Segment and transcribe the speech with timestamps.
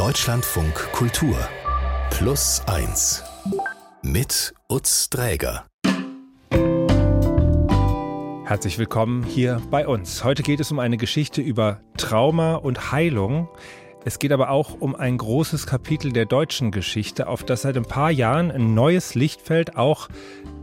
[0.00, 1.36] Deutschlandfunk Kultur
[2.08, 3.22] Plus 1
[4.00, 5.66] mit Utz Dräger.
[8.46, 10.24] Herzlich willkommen hier bei uns.
[10.24, 13.50] Heute geht es um eine Geschichte über Trauma und Heilung.
[14.06, 17.84] Es geht aber auch um ein großes Kapitel der deutschen Geschichte, auf das seit ein
[17.84, 20.08] paar Jahren ein neues Licht fällt, auch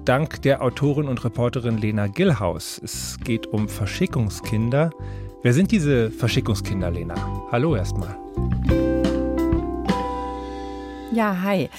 [0.04, 2.82] dank der Autorin und Reporterin Lena Gillhaus.
[2.84, 4.90] Es geht um Verschickungskinder.
[5.44, 7.14] Wer sind diese Verschickungskinder, Lena?
[7.52, 8.18] Hallo erstmal.
[11.18, 11.70] Ja, hi.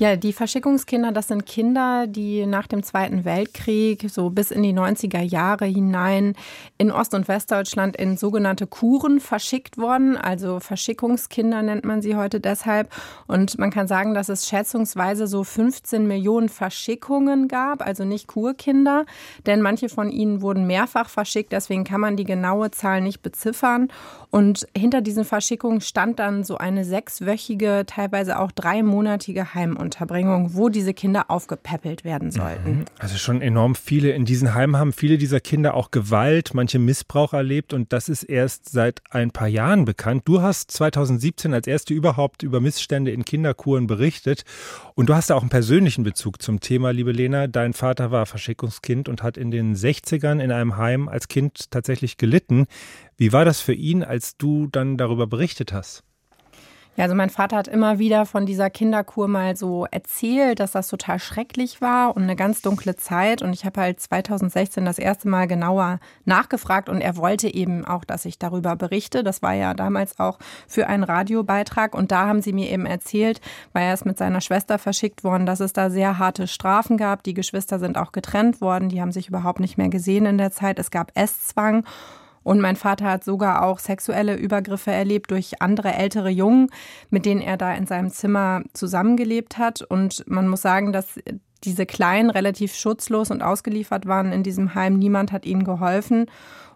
[0.00, 4.72] Ja, die Verschickungskinder, das sind Kinder, die nach dem Zweiten Weltkrieg so bis in die
[4.72, 6.36] 90er Jahre hinein
[6.78, 10.16] in Ost- und Westdeutschland in sogenannte Kuren verschickt wurden.
[10.16, 12.90] Also Verschickungskinder nennt man sie heute deshalb.
[13.26, 19.04] Und man kann sagen, dass es schätzungsweise so 15 Millionen Verschickungen gab, also nicht Kurkinder,
[19.44, 21.52] denn manche von ihnen wurden mehrfach verschickt.
[21.52, 23.88] Deswegen kann man die genaue Zahl nicht beziffern.
[24.30, 29.54] Und hinter diesen Verschickungen stand dann so eine sechswöchige, teilweise auch dreimonatige
[29.90, 32.70] Heimunterbringung, wo diese Kinder aufgepäppelt werden sollten.
[32.70, 32.84] Mhm.
[32.98, 34.10] Also schon enorm viele.
[34.10, 38.22] In diesen Heimen haben viele dieser Kinder auch Gewalt, manche Missbrauch erlebt und das ist
[38.22, 40.22] erst seit ein paar Jahren bekannt.
[40.26, 44.44] Du hast 2017 als erste überhaupt über Missstände in Kinderkuren berichtet
[44.94, 47.46] und du hast auch einen persönlichen Bezug zum Thema, liebe Lena.
[47.46, 52.16] Dein Vater war Verschickungskind und hat in den 60ern in einem Heim als Kind tatsächlich
[52.16, 52.66] gelitten.
[53.16, 56.04] Wie war das für ihn, als du dann darüber berichtet hast?
[56.96, 60.88] Ja, also mein Vater hat immer wieder von dieser Kinderkur mal so erzählt, dass das
[60.88, 63.42] total schrecklich war und eine ganz dunkle Zeit.
[63.42, 68.04] Und ich habe halt 2016 das erste Mal genauer nachgefragt und er wollte eben auch,
[68.04, 69.22] dass ich darüber berichte.
[69.22, 71.94] Das war ja damals auch für einen Radiobeitrag.
[71.94, 73.40] Und da haben sie mir eben erzählt,
[73.72, 77.22] weil er ist mit seiner Schwester verschickt worden, dass es da sehr harte Strafen gab.
[77.22, 78.88] Die Geschwister sind auch getrennt worden.
[78.88, 80.80] Die haben sich überhaupt nicht mehr gesehen in der Zeit.
[80.80, 81.84] Es gab Esszwang.
[82.42, 86.68] Und mein Vater hat sogar auch sexuelle Übergriffe erlebt durch andere ältere Jungen,
[87.10, 89.82] mit denen er da in seinem Zimmer zusammengelebt hat.
[89.82, 91.18] Und man muss sagen, dass
[91.64, 94.98] diese Kleinen relativ schutzlos und ausgeliefert waren in diesem Heim.
[94.98, 96.26] Niemand hat ihnen geholfen.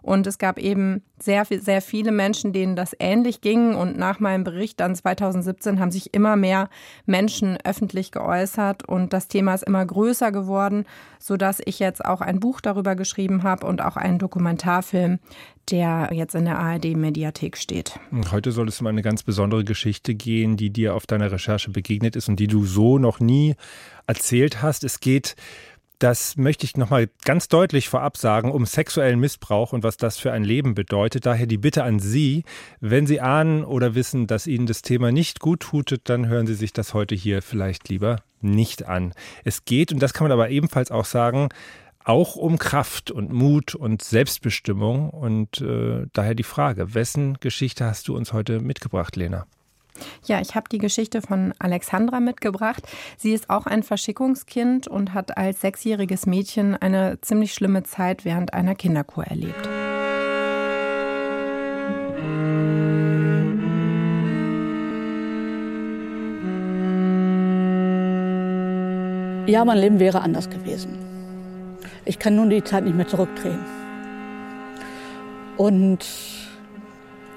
[0.05, 3.73] Und es gab eben sehr, sehr viele Menschen, denen das ähnlich ging.
[3.73, 6.69] Und nach meinem Bericht dann 2017 haben sich immer mehr
[7.07, 8.87] Menschen öffentlich geäußert.
[8.87, 10.85] Und das Thema ist immer größer geworden,
[11.17, 15.17] sodass ich jetzt auch ein Buch darüber geschrieben habe und auch einen Dokumentarfilm,
[15.71, 17.99] der jetzt in der ARD-Mediathek steht.
[18.31, 22.15] Heute soll es um eine ganz besondere Geschichte gehen, die dir auf deiner Recherche begegnet
[22.15, 23.55] ist und die du so noch nie
[24.05, 24.83] erzählt hast.
[24.83, 25.35] Es geht
[25.99, 30.31] das möchte ich nochmal ganz deutlich vorab sagen, um sexuellen Missbrauch und was das für
[30.31, 31.25] ein Leben bedeutet.
[31.25, 32.43] Daher die Bitte an Sie,
[32.79, 36.55] wenn Sie ahnen oder wissen, dass Ihnen das Thema nicht gut tut, dann hören Sie
[36.55, 39.13] sich das heute hier vielleicht lieber nicht an.
[39.43, 41.49] Es geht, und das kann man aber ebenfalls auch sagen,
[42.03, 45.09] auch um Kraft und Mut und Selbstbestimmung.
[45.09, 49.47] Und äh, daher die Frage, wessen Geschichte hast du uns heute mitgebracht, Lena?
[50.25, 52.83] Ja, ich habe die Geschichte von Alexandra mitgebracht.
[53.17, 58.53] Sie ist auch ein Verschickungskind und hat als sechsjähriges Mädchen eine ziemlich schlimme Zeit während
[58.53, 59.69] einer Kinderkur erlebt.
[69.47, 70.97] Ja, mein Leben wäre anders gewesen.
[72.03, 73.63] Ich kann nun die Zeit nicht mehr zurückdrehen.
[75.55, 75.99] Und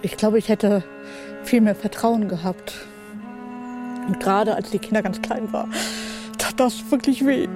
[0.01, 0.85] ich glaube, ich hätte
[1.48, 2.75] viel mehr Vertrauen gehabt.
[4.06, 5.72] Und gerade als die Kinder ganz klein waren,
[6.38, 7.47] tat das wirklich weh.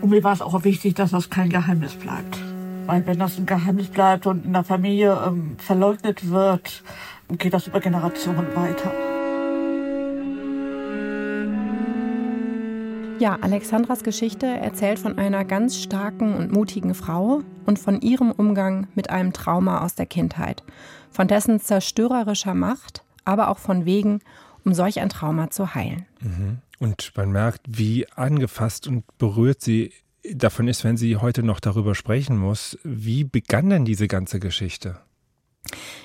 [0.00, 2.38] Und mir war es auch wichtig, dass das kein Geheimnis bleibt.
[2.86, 6.82] Weil wenn das ein Geheimnis bleibt und in der Familie ähm, verleugnet wird,
[7.30, 8.92] geht das über Generationen weiter.
[13.18, 18.88] Ja, Alexandras Geschichte erzählt von einer ganz starken und mutigen Frau und von ihrem Umgang
[18.94, 20.62] mit einem Trauma aus der Kindheit,
[21.10, 24.20] von dessen zerstörerischer Macht, aber auch von Wegen,
[24.66, 26.04] um solch ein Trauma zu heilen.
[26.20, 26.58] Mhm.
[26.78, 29.94] Und man merkt, wie angefasst und berührt sie
[30.30, 32.78] davon ist, wenn sie heute noch darüber sprechen muss.
[32.84, 34.98] Wie begann denn diese ganze Geschichte?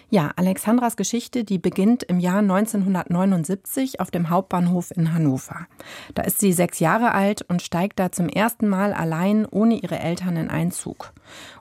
[0.09, 5.67] Ja, Alexandras Geschichte, die beginnt im Jahr 1979 auf dem Hauptbahnhof in Hannover.
[6.16, 9.99] Da ist sie sechs Jahre alt und steigt da zum ersten Mal allein ohne ihre
[9.99, 11.13] Eltern in einen Zug.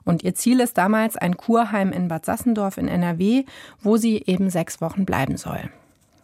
[0.03, 3.45] Und ihr Ziel ist damals ein Kurheim in Bad Sassendorf in NRW,
[3.81, 5.69] wo sie eben sechs Wochen bleiben soll.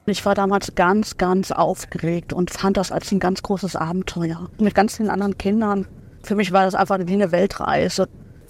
[0.06, 4.50] Ich war damals ganz, ganz aufgeregt und fand das als ein ganz großes Abenteuer.
[4.58, 5.86] Mit ganz vielen anderen Kindern.
[6.24, 8.08] Für mich war das einfach wie eine Weltreise.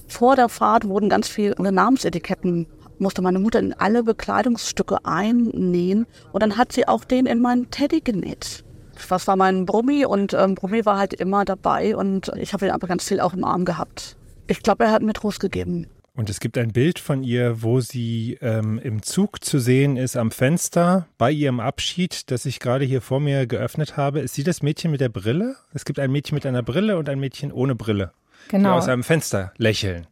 [0.07, 2.67] Vor der Fahrt wurden ganz viele Namensetiketten
[2.99, 7.69] musste meine Mutter in alle Bekleidungsstücke einnähen und dann hat sie auch den in meinen
[7.71, 8.63] Teddy genäht.
[9.09, 12.71] Das war mein Brummi und ähm, Brummi war halt immer dabei und ich habe ihn
[12.71, 14.17] aber ganz viel auch im Arm gehabt.
[14.47, 15.87] Ich glaube, er hat mir Trost gegeben.
[16.17, 20.17] Und es gibt ein Bild von ihr, wo sie ähm, im Zug zu sehen ist
[20.17, 24.21] am Fenster bei ihrem Abschied, das ich gerade hier vor mir geöffnet habe.
[24.21, 25.55] Ist sie das Mädchen mit der Brille?
[25.75, 28.13] Es gibt ein Mädchen mit einer Brille und ein Mädchen ohne Brille,
[28.47, 28.69] genau.
[28.69, 30.07] die aus einem Fenster lächeln.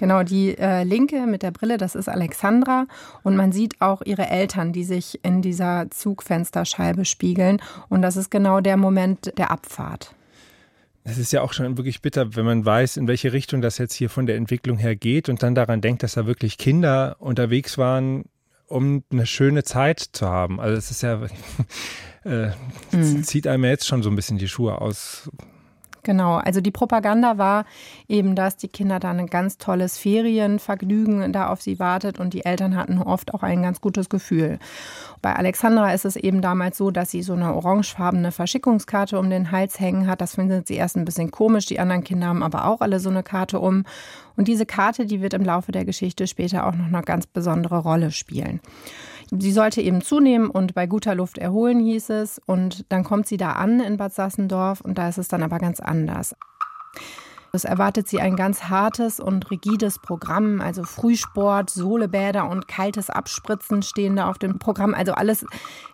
[0.00, 2.86] Genau, die äh, linke mit der Brille, das ist Alexandra.
[3.22, 7.60] Und man sieht auch ihre Eltern, die sich in dieser Zugfensterscheibe spiegeln.
[7.90, 10.14] Und das ist genau der Moment der Abfahrt.
[11.04, 13.92] Es ist ja auch schon wirklich bitter, wenn man weiß, in welche Richtung das jetzt
[13.92, 17.76] hier von der Entwicklung her geht und dann daran denkt, dass da wirklich Kinder unterwegs
[17.76, 18.24] waren,
[18.68, 20.60] um eine schöne Zeit zu haben.
[20.60, 21.20] Also es ist ja,
[22.24, 22.52] äh,
[22.90, 23.22] mhm.
[23.22, 25.30] zieht einem jetzt schon so ein bisschen die Schuhe aus.
[26.02, 27.64] Genau, also die Propaganda war
[28.08, 32.44] eben, dass die Kinder da ein ganz tolles Ferienvergnügen da auf sie wartet und die
[32.44, 34.58] Eltern hatten oft auch ein ganz gutes Gefühl.
[35.20, 39.50] Bei Alexandra ist es eben damals so, dass sie so eine orangefarbene Verschickungskarte um den
[39.50, 40.22] Hals hängen hat.
[40.22, 41.66] Das findet sie erst ein bisschen komisch.
[41.66, 43.84] Die anderen Kinder haben aber auch alle so eine Karte um.
[44.36, 47.78] Und diese Karte, die wird im Laufe der Geschichte später auch noch eine ganz besondere
[47.78, 48.60] Rolle spielen.
[49.38, 52.40] Sie sollte eben zunehmen und bei guter Luft erholen, hieß es.
[52.46, 55.58] Und dann kommt sie da an in Bad Sassendorf und da ist es dann aber
[55.58, 56.34] ganz anders.
[57.52, 63.82] Es erwartet sie ein ganz hartes und rigides Programm, also Frühsport, Sohlebäder und kaltes Abspritzen
[63.82, 64.94] stehen da auf dem Programm.
[64.94, 65.44] Also alles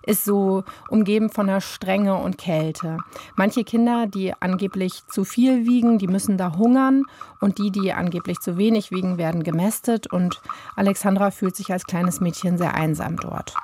[0.05, 2.99] ist so umgeben von einer Strenge und Kälte.
[3.37, 7.05] Manche Kinder, die angeblich zu viel wiegen, die müssen da hungern
[7.41, 10.43] und die, die angeblich zu wenig wiegen, werden gemästet und
[10.77, 13.55] Alexandra fühlt sich als kleines Mädchen sehr einsam dort.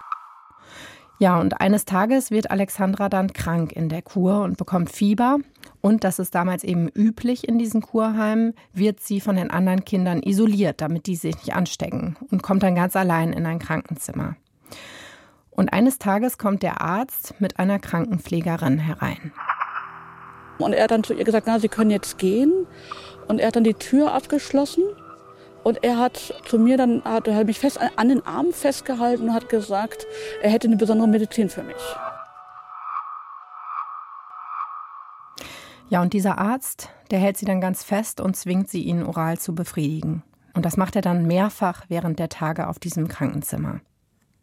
[1.19, 5.39] Ja, und eines Tages wird Alexandra dann krank in der Kur und bekommt Fieber.
[5.83, 10.23] Und das ist damals eben üblich in diesen Kurheimen, wird sie von den anderen Kindern
[10.23, 14.37] isoliert, damit die sich nicht anstecken und kommt dann ganz allein in ein Krankenzimmer.
[15.51, 19.33] Und eines Tages kommt der Arzt mit einer Krankenpflegerin herein.
[20.59, 22.67] Und er hat dann zu ihr gesagt, na, Sie können jetzt gehen.
[23.27, 24.85] Und er hat dann die Tür abgeschlossen.
[25.65, 29.25] Und er hat zu mir dann, hat, er hat mich fest an den Arm festgehalten
[29.25, 30.07] und hat gesagt,
[30.43, 31.77] er hätte eine besondere Medizin für mich.
[35.93, 39.39] Ja, und dieser Arzt, der hält sie dann ganz fest und zwingt sie, ihn oral
[39.39, 40.23] zu befriedigen.
[40.55, 43.81] Und das macht er dann mehrfach während der Tage auf diesem Krankenzimmer.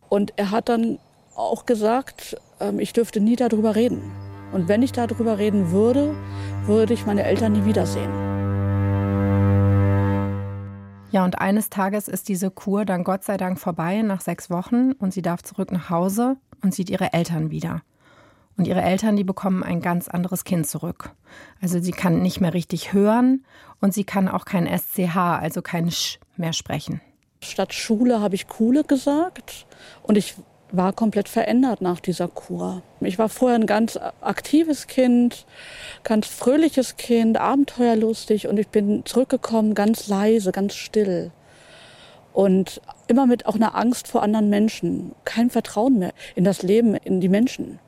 [0.10, 1.00] Und er hat dann
[1.34, 4.12] auch gesagt, ähm, ich dürfte nie darüber reden.
[4.52, 6.16] Und wenn ich darüber reden würde,
[6.68, 8.12] würde ich meine Eltern nie wiedersehen.
[11.10, 14.92] Ja, und eines Tages ist diese Kur dann Gott sei Dank vorbei nach sechs Wochen
[14.92, 17.82] und sie darf zurück nach Hause und sieht ihre Eltern wieder.
[18.60, 21.12] Und ihre Eltern, die bekommen ein ganz anderes Kind zurück.
[21.62, 23.46] Also sie kann nicht mehr richtig hören
[23.80, 27.00] und sie kann auch kein SCH, also kein Sch mehr sprechen.
[27.42, 29.66] Statt Schule habe ich Kuhle gesagt
[30.04, 30.36] und ich
[30.74, 32.84] war komplett verändert nach dieser Kur.
[33.00, 35.46] Ich war vorher ein ganz aktives Kind,
[36.04, 41.32] ganz fröhliches Kind, abenteuerlustig und ich bin zurückgekommen ganz leise, ganz still.
[42.34, 46.96] Und immer mit auch einer Angst vor anderen Menschen, kein Vertrauen mehr in das Leben,
[46.96, 47.80] in die Menschen.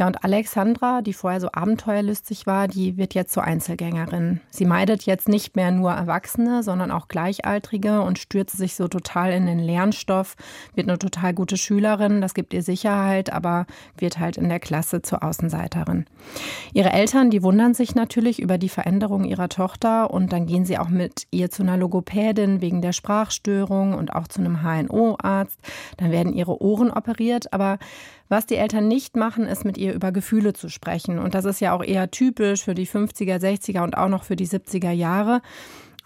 [0.00, 4.40] Ja, und Alexandra, die vorher so abenteuerlustig war, die wird jetzt zur Einzelgängerin.
[4.48, 9.30] Sie meidet jetzt nicht mehr nur Erwachsene, sondern auch Gleichaltrige und stürzt sich so total
[9.30, 10.36] in den Lernstoff,
[10.74, 13.66] wird eine total gute Schülerin, das gibt ihr Sicherheit, aber
[13.98, 16.06] wird halt in der Klasse zur Außenseiterin.
[16.72, 20.78] Ihre Eltern, die wundern sich natürlich über die Veränderung ihrer Tochter und dann gehen sie
[20.78, 25.58] auch mit ihr zu einer Logopädin wegen der Sprachstörung und auch zu einem HNO-Arzt.
[25.98, 27.78] Dann werden ihre Ohren operiert, aber
[28.30, 31.18] was die Eltern nicht machen, ist mit ihr über Gefühle zu sprechen.
[31.18, 34.36] Und das ist ja auch eher typisch für die 50er, 60er und auch noch für
[34.36, 35.42] die 70er Jahre.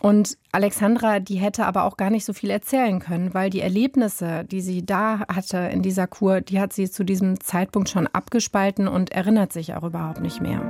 [0.00, 4.44] Und Alexandra, die hätte aber auch gar nicht so viel erzählen können, weil die Erlebnisse,
[4.44, 8.88] die sie da hatte in dieser Kur, die hat sie zu diesem Zeitpunkt schon abgespalten
[8.88, 10.62] und erinnert sich auch überhaupt nicht mehr.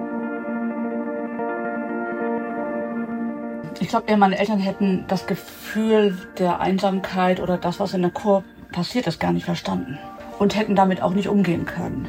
[3.80, 8.11] Ich glaube eher, meine Eltern hätten das Gefühl der Einsamkeit oder das, was in der
[8.11, 9.99] Kur passiert ist, gar nicht verstanden
[10.38, 12.09] und hätten damit auch nicht umgehen können.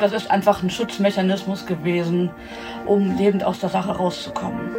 [0.00, 2.30] Das ist einfach ein Schutzmechanismus gewesen,
[2.84, 4.70] um lebend aus der Sache rauszukommen.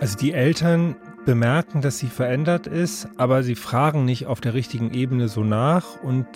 [0.00, 4.94] Also die Eltern bemerken, dass sie verändert ist, aber sie fragen nicht auf der richtigen
[4.94, 6.26] Ebene so nach und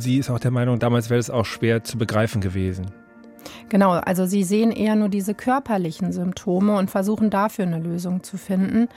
[0.00, 2.92] sie ist auch der Meinung, damals wäre es auch schwer zu begreifen gewesen.
[3.68, 8.36] Genau, also sie sehen eher nur diese körperlichen Symptome und versuchen dafür eine Lösung zu
[8.36, 8.88] finden.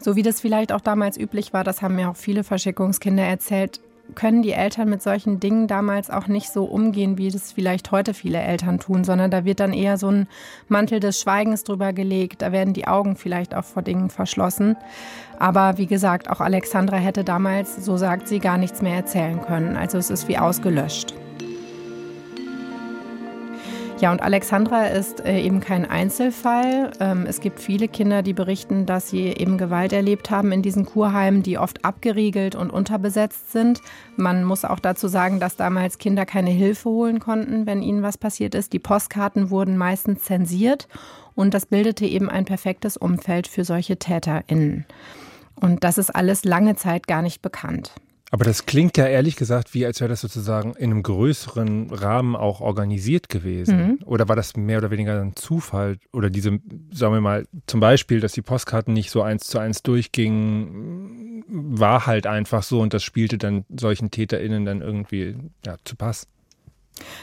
[0.00, 3.80] So wie das vielleicht auch damals üblich war, das haben mir auch viele Verschickungskinder erzählt,
[4.14, 8.14] können die Eltern mit solchen Dingen damals auch nicht so umgehen, wie das vielleicht heute
[8.14, 10.26] viele Eltern tun, sondern da wird dann eher so ein
[10.68, 14.76] Mantel des Schweigens drüber gelegt, da werden die Augen vielleicht auch vor Dingen verschlossen.
[15.38, 19.76] Aber wie gesagt, auch Alexandra hätte damals, so sagt sie, gar nichts mehr erzählen können.
[19.76, 21.14] Also es ist wie ausgelöscht.
[24.02, 26.90] Ja, und Alexandra ist äh, eben kein Einzelfall.
[26.98, 30.86] Ähm, es gibt viele Kinder, die berichten, dass sie eben Gewalt erlebt haben in diesen
[30.86, 33.80] Kurheimen, die oft abgeriegelt und unterbesetzt sind.
[34.16, 38.18] Man muss auch dazu sagen, dass damals Kinder keine Hilfe holen konnten, wenn ihnen was
[38.18, 38.72] passiert ist.
[38.72, 40.88] Die Postkarten wurden meistens zensiert
[41.36, 44.84] und das bildete eben ein perfektes Umfeld für solche TäterInnen.
[45.54, 47.92] Und das ist alles lange Zeit gar nicht bekannt.
[48.32, 52.34] Aber das klingt ja ehrlich gesagt, wie als wäre das sozusagen in einem größeren Rahmen
[52.34, 53.76] auch organisiert gewesen.
[53.76, 53.98] Mhm.
[54.06, 55.98] Oder war das mehr oder weniger ein Zufall?
[56.14, 56.58] Oder diese,
[56.90, 62.06] sagen wir mal, zum Beispiel, dass die Postkarten nicht so eins zu eins durchgingen, war
[62.06, 65.36] halt einfach so und das spielte dann solchen TäterInnen dann irgendwie
[65.66, 66.26] ja, zu Pass.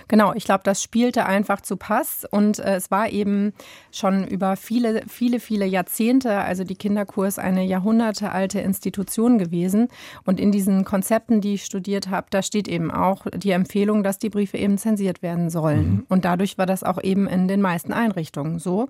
[0.08, 3.54] Genau, ich glaube, das spielte einfach zu Pass und äh, es war eben
[3.92, 9.88] schon über viele, viele, viele Jahrzehnte, also die Kinderkur ist eine jahrhundertealte Institution gewesen
[10.26, 14.20] und in diesen Konzepten, die ich studiert habe, da steht eben auch die Empfehlung, dass
[14.20, 16.06] die Briefe eben zensiert werden sollen mhm.
[16.10, 18.90] und dadurch war das auch eben in den meisten Einrichtungen so.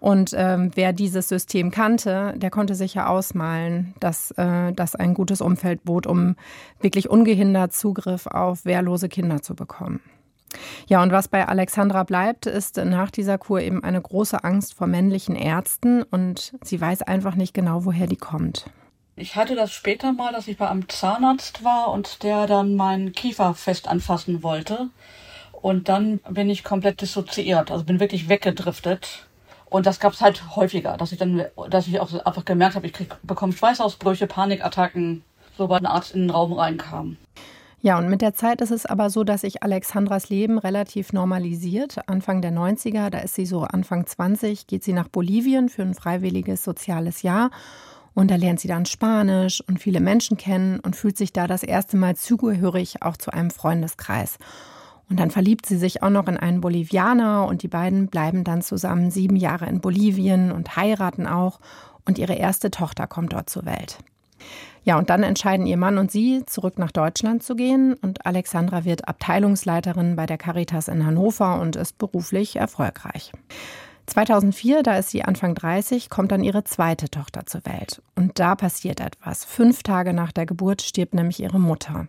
[0.00, 5.12] Und ähm, wer dieses System kannte, der konnte sich ja ausmalen, dass äh, das ein
[5.12, 6.36] gutes Umfeld bot, um
[6.80, 10.00] wirklich ungehindert Zugriff auf wehrlose Kinder zu bekommen.
[10.88, 14.86] Ja, und was bei Alexandra bleibt, ist nach dieser Kur eben eine große Angst vor
[14.86, 18.66] männlichen Ärzten und sie weiß einfach nicht genau, woher die kommt.
[19.16, 23.12] Ich hatte das später mal, dass ich bei einem Zahnarzt war und der dann meinen
[23.12, 24.88] Kiefer fest anfassen wollte.
[25.52, 29.26] Und dann bin ich komplett dissoziiert, also bin wirklich weggedriftet.
[29.66, 32.86] Und das gab es halt häufiger, dass ich dann, dass ich auch einfach gemerkt habe,
[32.86, 35.22] ich krieg, bekomme Schweißausbrüche, Panikattacken,
[35.56, 37.18] sobald ein Arzt in den Raum reinkam.
[37.82, 41.98] Ja, und mit der Zeit ist es aber so, dass sich Alexandras Leben relativ normalisiert.
[42.08, 45.94] Anfang der 90er, da ist sie so Anfang 20, geht sie nach Bolivien für ein
[45.94, 47.50] freiwilliges soziales Jahr.
[48.12, 51.62] Und da lernt sie dann Spanisch und viele Menschen kennen und fühlt sich da das
[51.62, 54.36] erste Mal zugehörig auch zu einem Freundeskreis.
[55.08, 58.60] Und dann verliebt sie sich auch noch in einen Bolivianer und die beiden bleiben dann
[58.60, 61.60] zusammen sieben Jahre in Bolivien und heiraten auch.
[62.04, 63.98] Und ihre erste Tochter kommt dort zur Welt.
[64.84, 67.94] Ja, und dann entscheiden ihr Mann und sie, zurück nach Deutschland zu gehen.
[67.94, 73.32] Und Alexandra wird Abteilungsleiterin bei der Caritas in Hannover und ist beruflich erfolgreich.
[74.06, 78.02] 2004, da ist sie Anfang 30, kommt dann ihre zweite Tochter zur Welt.
[78.16, 79.44] Und da passiert etwas.
[79.44, 82.08] Fünf Tage nach der Geburt stirbt nämlich ihre Mutter.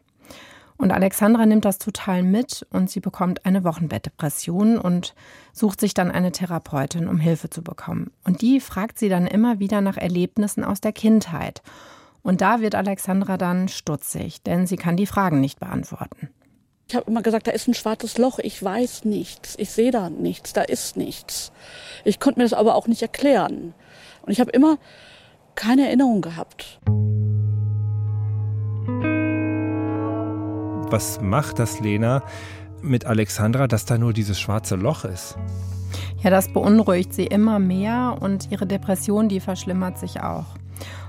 [0.78, 5.14] Und Alexandra nimmt das total mit und sie bekommt eine Wochenbettdepression und
[5.54, 8.10] sucht sich dann eine Therapeutin, um Hilfe zu bekommen.
[8.24, 11.62] Und die fragt sie dann immer wieder nach Erlebnissen aus der Kindheit.
[12.24, 16.30] Und da wird Alexandra dann stutzig, denn sie kann die Fragen nicht beantworten.
[16.88, 20.10] Ich habe immer gesagt, da ist ein schwarzes Loch, ich weiß nichts, ich sehe da
[20.10, 21.52] nichts, da ist nichts.
[22.04, 23.74] Ich konnte mir das aber auch nicht erklären.
[24.24, 24.78] Und ich habe immer
[25.56, 26.80] keine Erinnerung gehabt.
[30.92, 32.24] Was macht das, Lena,
[32.82, 35.38] mit Alexandra, dass da nur dieses schwarze Loch ist?
[36.22, 40.46] Ja, das beunruhigt sie immer mehr und ihre Depression, die verschlimmert sich auch.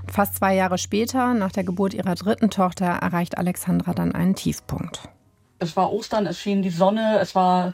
[0.07, 5.09] Fast zwei Jahre später, nach der Geburt ihrer dritten Tochter, erreicht Alexandra dann einen Tiefpunkt.
[5.59, 7.73] Es war Ostern, es schien die Sonne, es war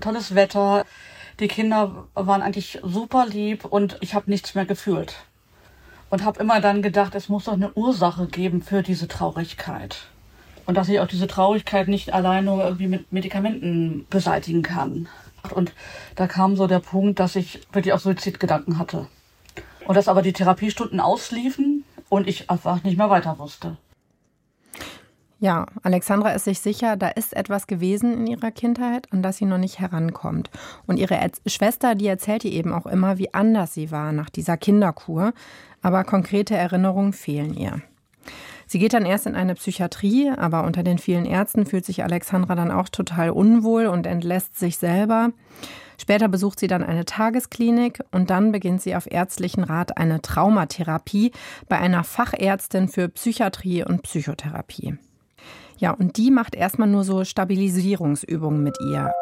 [0.00, 0.84] tolles Wetter.
[1.40, 5.16] Die Kinder waren eigentlich super lieb und ich habe nichts mehr gefühlt.
[6.10, 10.06] Und habe immer dann gedacht, es muss doch eine Ursache geben für diese Traurigkeit.
[10.66, 15.08] Und dass ich auch diese Traurigkeit nicht allein nur irgendwie mit Medikamenten beseitigen kann.
[15.52, 15.72] Und
[16.14, 19.06] da kam so der Punkt, dass ich wirklich auch Suizidgedanken hatte.
[19.86, 23.76] Und dass aber die Therapiestunden ausliefen und ich einfach nicht mehr weiter wusste.
[25.40, 29.44] Ja, Alexandra ist sich sicher, da ist etwas gewesen in ihrer Kindheit, an das sie
[29.44, 30.48] noch nicht herankommt.
[30.86, 34.30] Und ihre er Schwester, die erzählt ihr eben auch immer, wie anders sie war nach
[34.30, 35.34] dieser Kinderkur.
[35.82, 37.82] Aber konkrete Erinnerungen fehlen ihr.
[38.66, 42.54] Sie geht dann erst in eine Psychiatrie, aber unter den vielen Ärzten fühlt sich Alexandra
[42.54, 45.30] dann auch total unwohl und entlässt sich selber.
[46.00, 51.32] Später besucht sie dann eine Tagesklinik und dann beginnt sie auf ärztlichen Rat eine Traumatherapie
[51.68, 54.98] bei einer Fachärztin für Psychiatrie und Psychotherapie.
[55.78, 59.12] Ja, und die macht erstmal nur so Stabilisierungsübungen mit ihr.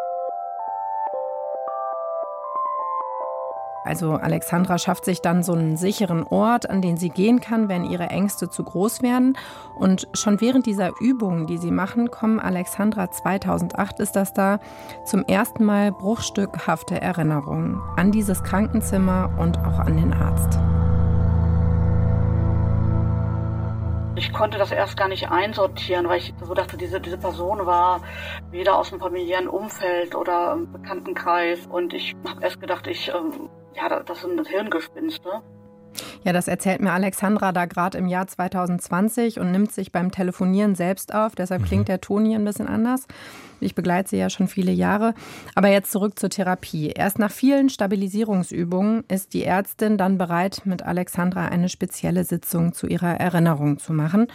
[3.84, 7.84] Also Alexandra schafft sich dann so einen sicheren Ort, an den sie gehen kann, wenn
[7.84, 9.36] ihre Ängste zu groß werden.
[9.78, 14.60] Und schon während dieser Übungen, die sie machen, kommen Alexandra 2008 ist das da
[15.04, 20.58] zum ersten Mal bruchstückhafte Erinnerungen an dieses Krankenzimmer und auch an den Arzt.
[24.14, 28.02] Ich konnte das erst gar nicht einsortieren, weil ich so dachte, diese, diese Person war
[28.50, 31.66] weder aus dem familiären Umfeld oder im Bekanntenkreis.
[31.66, 35.42] Und ich habe erst gedacht, ich ähm, ja, das sind Hirngespinste.
[36.24, 40.74] Ja, das erzählt mir Alexandra da gerade im Jahr 2020 und nimmt sich beim Telefonieren
[40.74, 41.34] selbst auf.
[41.34, 41.66] Deshalb mhm.
[41.66, 43.06] klingt der Ton hier ein bisschen anders.
[43.60, 45.14] Ich begleite sie ja schon viele Jahre.
[45.54, 46.88] Aber jetzt zurück zur Therapie.
[46.90, 52.86] Erst nach vielen Stabilisierungsübungen ist die Ärztin dann bereit, mit Alexandra eine spezielle Sitzung zu
[52.86, 54.28] ihrer Erinnerung zu machen.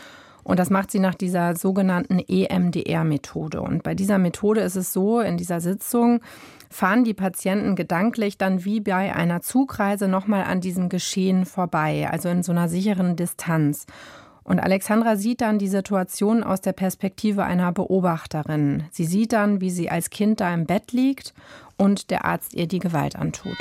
[0.44, 3.62] Und das macht sie nach dieser sogenannten EMDR-Methode.
[3.62, 6.22] Und bei dieser Methode ist es so, in dieser Sitzung
[6.70, 12.30] fahren die Patienten gedanklich dann wie bei einer Zugreise nochmal an diesem Geschehen vorbei, also
[12.30, 13.86] in so einer sicheren Distanz.
[14.44, 18.86] Und Alexandra sieht dann die Situation aus der Perspektive einer Beobachterin.
[18.92, 21.34] Sie sieht dann, wie sie als Kind da im Bett liegt
[21.78, 23.58] und der Arzt ihr die Gewalt antut.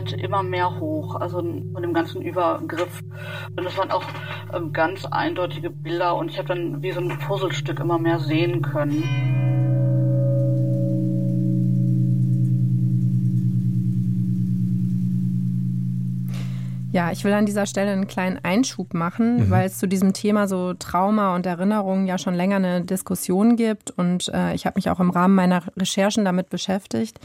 [0.00, 3.02] Halt immer mehr hoch, also von dem ganzen Übergriff.
[3.56, 4.04] Und das waren auch
[4.54, 8.62] ähm, ganz eindeutige Bilder und ich habe dann wie so ein Puzzlestück immer mehr sehen
[8.62, 9.04] können.
[16.92, 19.50] Ja, ich will an dieser Stelle einen kleinen Einschub machen, mhm.
[19.50, 23.92] weil es zu diesem Thema so Trauma und Erinnerung ja schon länger eine Diskussion gibt
[23.92, 27.20] und äh, ich habe mich auch im Rahmen meiner Recherchen damit beschäftigt.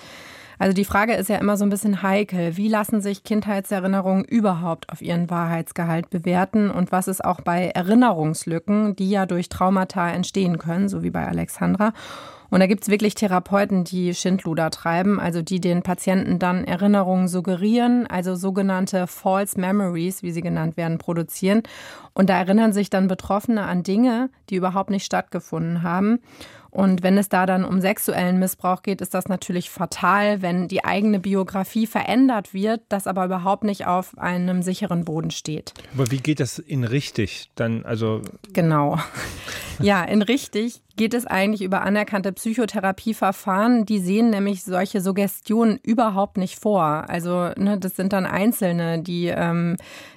[0.60, 2.58] Also die Frage ist ja immer so ein bisschen heikel.
[2.58, 8.96] Wie lassen sich Kindheitserinnerungen überhaupt auf ihren Wahrheitsgehalt bewerten und was ist auch bei Erinnerungslücken,
[8.96, 11.94] die ja durch Traumata entstehen können, so wie bei Alexandra?
[12.56, 17.28] Und da gibt es wirklich Therapeuten, die Schindluder treiben, also die den Patienten dann Erinnerungen
[17.28, 21.64] suggerieren, also sogenannte False Memories, wie sie genannt werden, produzieren.
[22.14, 26.20] Und da erinnern sich dann Betroffene an Dinge, die überhaupt nicht stattgefunden haben.
[26.76, 30.84] Und wenn es da dann um sexuellen Missbrauch geht, ist das natürlich fatal, wenn die
[30.84, 35.74] eigene Biografie verändert wird, das aber überhaupt nicht auf einem sicheren Boden steht.
[35.94, 37.50] Aber wie geht das in richtig?
[37.56, 38.22] Dann also
[38.52, 38.98] Genau.
[39.86, 43.86] Ja, in richtig geht es eigentlich über anerkannte Psychotherapieverfahren.
[43.86, 47.05] Die sehen nämlich solche Suggestionen überhaupt nicht vor.
[47.10, 49.75] Also ne, das sind dann Einzelne, die, ähm,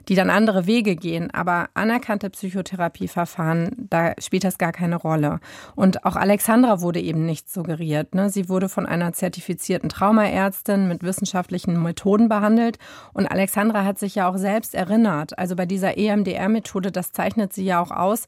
[0.08, 1.32] die dann andere Wege gehen.
[1.32, 5.40] Aber anerkannte Psychotherapieverfahren, da spielt das gar keine Rolle.
[5.74, 8.14] Und auch Alexandra wurde eben nicht suggeriert.
[8.14, 8.30] Ne?
[8.30, 12.78] Sie wurde von einer zertifizierten Traumaärztin mit wissenschaftlichen Methoden behandelt.
[13.12, 15.36] Und Alexandra hat sich ja auch selbst erinnert.
[15.38, 18.26] Also bei dieser EMDR-Methode, das zeichnet sie ja auch aus,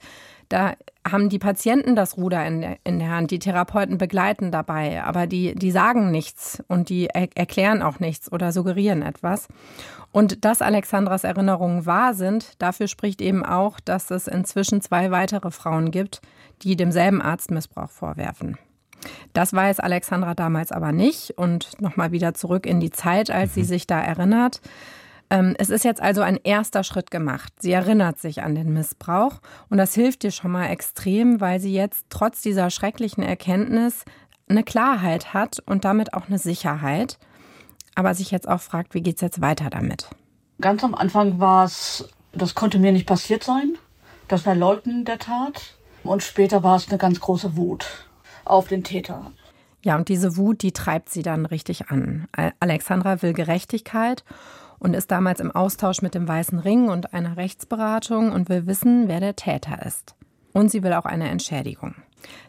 [0.49, 0.75] da
[1.13, 5.27] haben die Patienten das Ruder in der, in der Hand, die Therapeuten begleiten dabei, aber
[5.27, 9.49] die, die sagen nichts und die er erklären auch nichts oder suggerieren etwas.
[10.13, 15.51] Und dass Alexandras Erinnerungen wahr sind, dafür spricht eben auch, dass es inzwischen zwei weitere
[15.51, 16.21] Frauen gibt,
[16.63, 18.59] die demselben Arzt Missbrauch vorwerfen.
[19.33, 23.63] Das weiß Alexandra damals aber nicht und nochmal wieder zurück in die Zeit, als sie
[23.63, 23.67] mhm.
[23.67, 24.61] sich da erinnert.
[25.31, 27.53] Ähm, es ist jetzt also ein erster Schritt gemacht.
[27.61, 31.73] Sie erinnert sich an den Missbrauch und das hilft dir schon mal extrem, weil sie
[31.73, 34.05] jetzt trotz dieser schrecklichen Erkenntnis
[34.49, 37.19] eine Klarheit hat und damit auch eine Sicherheit.
[37.95, 40.09] Aber sich jetzt auch fragt, wie geht es jetzt weiter damit?
[40.61, 43.75] Ganz am Anfang war es, das konnte mir nicht passiert sein.
[44.29, 45.75] Das Verleugnen der Tat.
[46.03, 47.87] Und später war es eine ganz große Wut
[48.45, 49.33] auf den Täter.
[49.83, 52.27] Ja, und diese Wut, die treibt sie dann richtig an.
[52.59, 54.25] Alexandra will Gerechtigkeit
[54.81, 59.07] und ist damals im Austausch mit dem Weißen Ring und einer Rechtsberatung und will wissen,
[59.07, 60.17] wer der Täter ist.
[60.53, 61.95] Und sie will auch eine Entschädigung.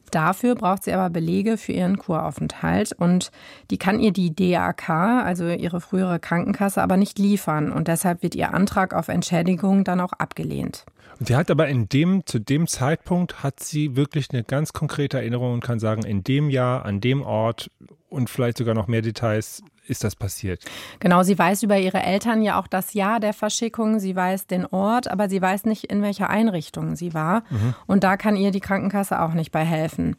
[0.09, 3.31] Dafür braucht sie aber Belege für ihren Kuraufenthalt und
[3.69, 8.35] die kann ihr die DAK, also ihre frühere Krankenkasse, aber nicht liefern und deshalb wird
[8.35, 10.85] ihr Antrag auf Entschädigung dann auch abgelehnt.
[11.19, 15.53] Sie hat aber in dem, zu dem Zeitpunkt hat sie wirklich eine ganz konkrete Erinnerung
[15.53, 17.69] und kann sagen, in dem Jahr, an dem Ort
[18.09, 20.63] und vielleicht sogar noch mehr Details ist das passiert.
[20.99, 24.65] Genau, sie weiß über ihre Eltern ja auch das Jahr der Verschickung, sie weiß den
[24.65, 27.43] Ort, aber sie weiß nicht, in welcher Einrichtung sie war.
[27.49, 27.75] Mhm.
[27.85, 30.15] Und da kann ihr die Krankenkasse auch nicht bei helfen.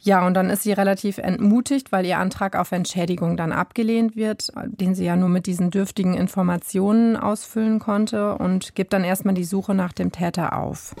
[0.00, 4.52] Ja, und dann ist sie relativ entmutigt, weil ihr Antrag auf Entschädigung dann abgelehnt wird,
[4.66, 9.44] den sie ja nur mit diesen dürftigen Informationen ausfüllen konnte und gibt dann erstmal die
[9.44, 10.94] Suche nach dem Täter auf.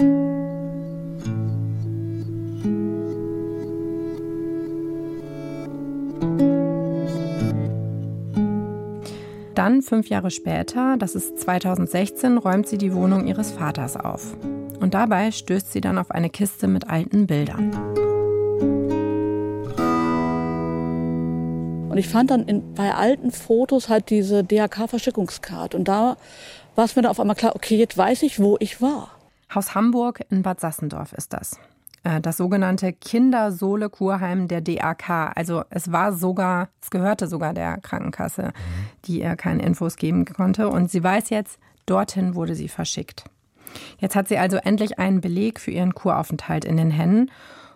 [9.54, 14.36] Dann, fünf Jahre später, das ist 2016, räumt sie die Wohnung ihres Vaters auf.
[14.80, 17.70] Und dabei stößt sie dann auf eine Kiste mit alten Bildern.
[21.88, 25.76] Und ich fand dann in, bei alten Fotos halt diese DRK-Verschickungskarte.
[25.76, 26.16] Und da
[26.74, 29.12] war es mir dann auf einmal klar, okay, jetzt weiß ich, wo ich war.
[29.54, 31.60] Haus Hamburg in Bad Sassendorf ist das.
[32.04, 35.32] Äh, das sogenannte Kindersohle-Kurheim der DAK.
[35.34, 38.52] Also es war sogar, es gehörte sogar der Krankenkasse,
[39.06, 40.68] die ihr keine Infos geben konnte.
[40.68, 43.24] Und sie weiß jetzt, dorthin wurde sie verschickt.
[43.98, 47.30] Jetzt hat sie also endlich einen Beleg für ihren Kuraufenthalt in den Händen.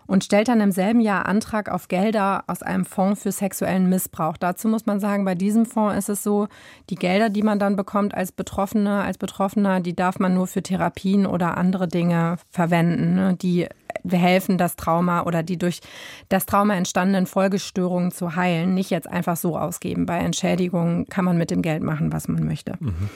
[0.07, 4.37] und stellt dann im selben Jahr Antrag auf Gelder aus einem Fonds für sexuellen Missbrauch.
[4.37, 6.47] Dazu muss man sagen, bei diesem Fonds ist es so,
[6.89, 10.63] die Gelder, die man dann bekommt als Betroffene, als Betroffener, die darf man nur für
[10.63, 13.67] Therapien oder andere Dinge verwenden, ne, die
[14.09, 15.81] helfen, das Trauma oder die durch
[16.29, 20.05] das Trauma entstandenen Folgestörungen zu heilen, nicht jetzt einfach so ausgeben.
[20.05, 22.75] Bei Entschädigungen kann man mit dem Geld machen, was man möchte.
[22.79, 23.09] Mhm.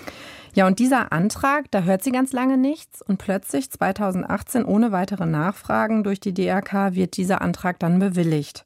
[0.55, 5.25] Ja, und dieser Antrag, da hört sie ganz lange nichts und plötzlich 2018 ohne weitere
[5.25, 8.63] Nachfragen durch die DRK wird dieser Antrag dann bewilligt.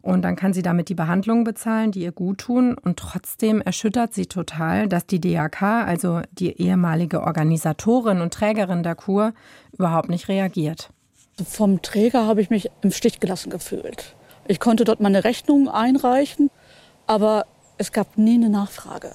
[0.00, 2.78] Und dann kann sie damit die Behandlungen bezahlen, die ihr gut tun.
[2.78, 8.94] Und trotzdem erschüttert sie total, dass die DRK, also die ehemalige Organisatorin und Trägerin der
[8.94, 9.34] Kur,
[9.76, 10.90] überhaupt nicht reagiert.
[11.46, 14.16] Vom Träger habe ich mich im Stich gelassen gefühlt.
[14.48, 16.50] Ich konnte dort meine Rechnung einreichen,
[17.06, 17.46] aber
[17.76, 19.12] es gab nie eine Nachfrage.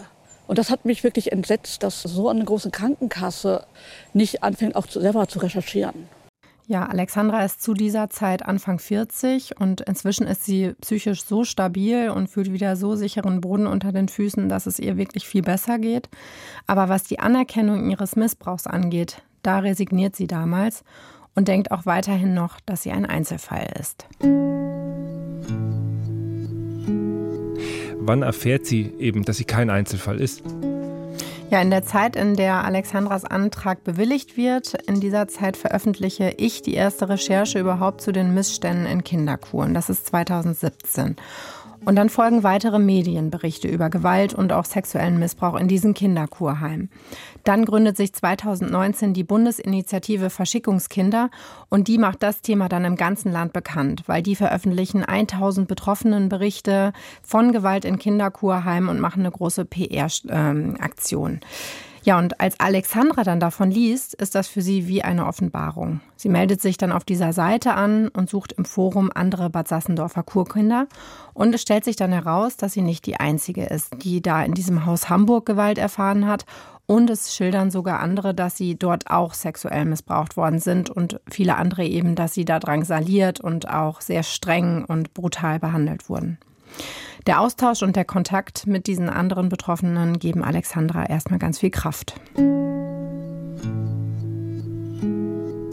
[0.47, 3.65] Und das hat mich wirklich entsetzt, dass so eine große Krankenkasse
[4.13, 6.07] nicht anfängt, auch selber zu recherchieren.
[6.65, 12.09] Ja, Alexandra ist zu dieser Zeit Anfang 40 und inzwischen ist sie psychisch so stabil
[12.09, 15.77] und fühlt wieder so sicheren Boden unter den Füßen, dass es ihr wirklich viel besser
[15.77, 16.07] geht.
[16.65, 20.85] Aber was die Anerkennung ihres Missbrauchs angeht, da resigniert sie damals
[21.35, 24.07] und denkt auch weiterhin noch, dass sie ein Einzelfall ist.
[28.05, 30.43] Wann erfährt sie eben, dass sie kein Einzelfall ist?
[31.49, 36.63] Ja, in der Zeit, in der Alexandras Antrag bewilligt wird, in dieser Zeit veröffentliche ich
[36.63, 39.73] die erste Recherche überhaupt zu den Missständen in Kinderkuren.
[39.73, 41.15] Das ist 2017.
[41.85, 46.89] Und dann folgen weitere Medienberichte über Gewalt und auch sexuellen Missbrauch in diesen Kinderkurheimen.
[47.43, 51.29] Dann gründet sich 2019 die Bundesinitiative Verschickungskinder
[51.69, 56.29] und die macht das Thema dann im ganzen Land bekannt, weil die veröffentlichen 1000 betroffenen
[56.29, 61.31] Berichte von Gewalt in Kinderkurheimen und machen eine große PR-Aktion.
[61.31, 61.39] Ähm,
[62.03, 66.01] ja, und als Alexandra dann davon liest, ist das für sie wie eine Offenbarung.
[66.17, 70.23] Sie meldet sich dann auf dieser Seite an und sucht im Forum andere Bad Sassendorfer
[70.23, 70.87] Kurkinder.
[71.33, 74.53] Und es stellt sich dann heraus, dass sie nicht die einzige ist, die da in
[74.53, 76.45] diesem Haus Hamburg Gewalt erfahren hat.
[76.85, 81.55] Und es schildern sogar andere, dass sie dort auch sexuell missbraucht worden sind und viele
[81.55, 86.37] andere eben, dass sie da drangsaliert und auch sehr streng und brutal behandelt wurden.
[87.25, 92.15] Der Austausch und der Kontakt mit diesen anderen Betroffenen geben Alexandra erstmal ganz viel Kraft.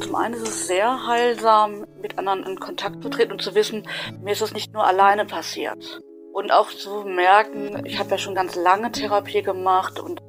[0.01, 3.87] Zum einen ist es sehr heilsam, mit anderen in Kontakt zu treten und zu wissen,
[4.23, 6.01] mir ist es nicht nur alleine passiert.
[6.33, 10.23] Und auch zu merken, ich habe ja schon ganz lange Therapie gemacht und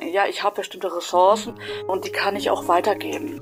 [0.00, 1.54] ja, ich habe bestimmte Ressourcen
[1.88, 3.40] und die kann ich auch weitergeben.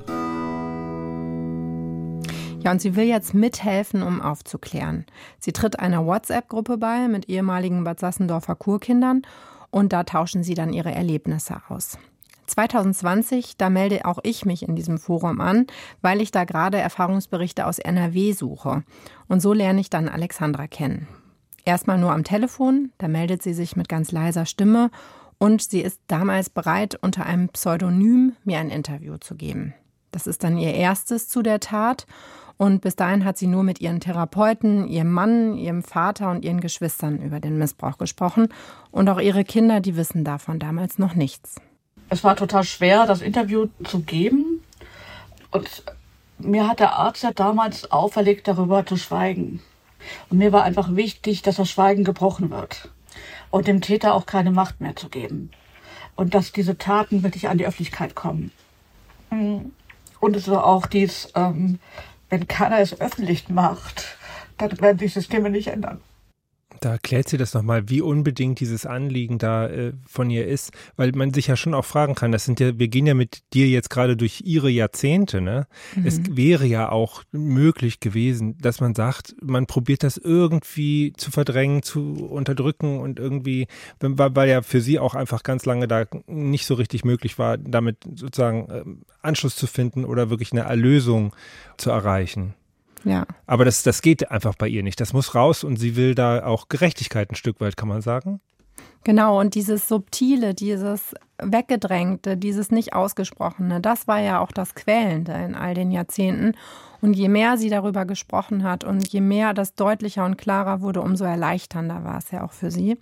[2.64, 5.06] Ja, und sie will jetzt mithelfen, um aufzuklären.
[5.38, 9.22] Sie tritt einer WhatsApp-Gruppe bei mit ehemaligen Bad Sassendorfer Kurkindern
[9.70, 11.98] und da tauschen sie dann ihre Erlebnisse aus.
[12.46, 15.66] 2020, da melde auch ich mich in diesem Forum an,
[16.00, 18.84] weil ich da gerade Erfahrungsberichte aus NRW suche.
[19.28, 21.06] Und so lerne ich dann Alexandra kennen.
[21.64, 24.90] Erstmal nur am Telefon, da meldet sie sich mit ganz leiser Stimme
[25.38, 29.74] und sie ist damals bereit, unter einem Pseudonym mir ein Interview zu geben.
[30.10, 32.06] Das ist dann ihr erstes zu der Tat
[32.58, 36.60] und bis dahin hat sie nur mit ihren Therapeuten, ihrem Mann, ihrem Vater und ihren
[36.60, 38.48] Geschwistern über den Missbrauch gesprochen.
[38.90, 41.56] Und auch ihre Kinder, die wissen davon damals noch nichts.
[42.08, 44.64] Es war total schwer, das Interview zu geben.
[45.52, 45.84] Und
[46.38, 49.62] mir hat der Arzt ja damals auferlegt, darüber zu schweigen.
[50.28, 52.90] Und mir war einfach wichtig, dass das Schweigen gebrochen wird.
[53.50, 55.52] Und dem Täter auch keine Macht mehr zu geben.
[56.16, 58.50] Und dass diese Taten wirklich an die Öffentlichkeit kommen.
[59.30, 61.78] Und es war auch dies, ähm,
[62.30, 64.16] wenn keiner es öffentlich macht,
[64.58, 66.00] dann werden die Systeme nicht ändern.
[66.80, 71.12] Da erklärt sie das nochmal, wie unbedingt dieses Anliegen da äh, von ihr ist, weil
[71.12, 73.68] man sich ja schon auch fragen kann, das sind ja, wir gehen ja mit dir
[73.68, 75.66] jetzt gerade durch ihre Jahrzehnte, ne?
[75.94, 76.06] Mhm.
[76.06, 81.82] Es wäre ja auch möglich gewesen, dass man sagt, man probiert das irgendwie zu verdrängen,
[81.82, 83.66] zu unterdrücken und irgendwie,
[84.00, 87.98] weil, ja für sie auch einfach ganz lange da nicht so richtig möglich war, damit
[88.14, 88.84] sozusagen äh,
[89.22, 91.34] Anschluss zu finden oder wirklich eine Erlösung
[91.76, 92.54] zu erreichen.
[93.04, 93.26] Ja.
[93.46, 95.00] Aber das, das geht einfach bei ihr nicht.
[95.00, 98.40] Das muss raus und sie will da auch Gerechtigkeit ein Stück weit, kann man sagen.
[99.04, 105.32] Genau, und dieses Subtile, dieses Weggedrängte, dieses nicht Ausgesprochene, das war ja auch das Quälende
[105.32, 106.54] in all den Jahrzehnten.
[107.00, 111.00] Und je mehr sie darüber gesprochen hat und je mehr das deutlicher und klarer wurde,
[111.00, 112.98] umso erleichternder war es ja auch für sie.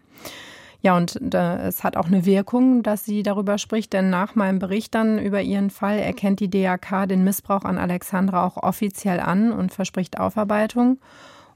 [0.83, 4.59] Ja, und äh, es hat auch eine Wirkung, dass sie darüber spricht, denn nach meinem
[4.59, 9.53] Bericht dann über ihren Fall erkennt die DAK den Missbrauch an Alexandra auch offiziell an
[9.53, 10.99] und verspricht Aufarbeitung.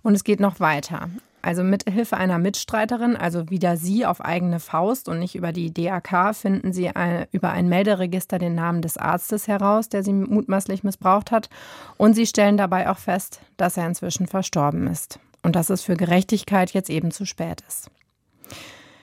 [0.02, 1.08] Und es geht noch weiter.
[1.42, 5.72] Also mit Hilfe einer Mitstreiterin, also wieder sie auf eigene Faust und nicht über die
[5.72, 10.84] DAK, finden sie ein, über ein Melderegister den Namen des Arztes heraus, der sie mutmaßlich
[10.84, 11.48] missbraucht hat.
[11.96, 15.18] Und sie stellen dabei auch fest, dass er inzwischen verstorben ist.
[15.42, 17.90] Und dass es für Gerechtigkeit jetzt eben zu spät ist.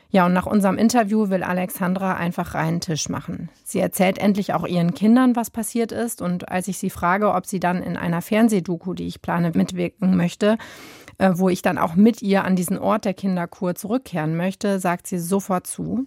[0.10, 3.50] Ja, und nach unserem Interview will Alexandra einfach reinen Tisch machen.
[3.64, 6.22] Sie erzählt endlich auch ihren Kindern, was passiert ist.
[6.22, 10.16] Und als ich sie frage, ob sie dann in einer Fernsehdoku, die ich plane, mitwirken
[10.16, 10.58] möchte,
[11.18, 15.08] äh, wo ich dann auch mit ihr an diesen Ort der Kinderkur zurückkehren möchte, sagt
[15.08, 16.06] sie sofort zu.